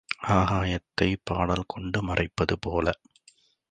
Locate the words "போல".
2.59-2.87